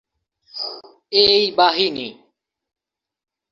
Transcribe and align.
এই 1.21 1.43
বাহিনী। 1.51 2.07